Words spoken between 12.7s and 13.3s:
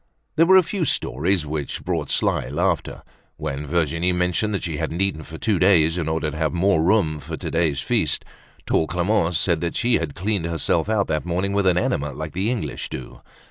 do.